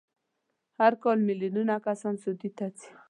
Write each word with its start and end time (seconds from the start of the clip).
هر 0.79 0.93
کال 1.03 1.17
میلیونونه 1.27 1.73
کسان 1.87 2.15
سعودي 2.23 2.49
ته 2.57 2.65
ځي. 2.77 2.89